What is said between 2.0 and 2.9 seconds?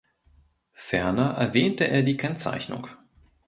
die Kennzeichnung.